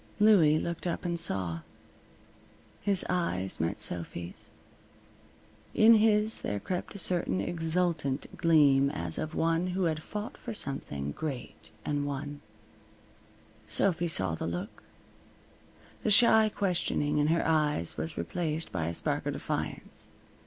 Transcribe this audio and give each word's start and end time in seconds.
Louie 0.19 0.57
looked 0.57 0.87
up 0.87 1.05
and 1.05 1.19
saw. 1.19 1.59
His 2.81 3.05
eyes 3.07 3.59
met 3.59 3.79
Sophy's. 3.79 4.49
In 5.75 5.93
his 5.93 6.41
there 6.41 6.59
crept 6.59 6.95
a 6.95 6.97
certain 6.97 7.39
exultant 7.39 8.25
gleam, 8.35 8.89
as 8.89 9.19
of 9.19 9.35
one 9.35 9.67
who 9.77 9.83
had 9.83 10.01
fought 10.01 10.37
for 10.37 10.53
something 10.53 11.11
great 11.11 11.69
and 11.85 12.07
won. 12.07 12.41
Sophy 13.67 14.07
saw 14.07 14.33
the 14.33 14.47
look. 14.47 14.81
The 16.01 16.09
shy 16.09 16.49
questioning 16.49 17.19
in 17.19 17.27
her 17.27 17.47
eyes 17.47 17.95
was 17.95 18.17
replaced 18.17 18.71
by 18.71 18.87
a 18.87 18.95
spark 18.95 19.27
of 19.27 19.33
defiance. 19.33 20.09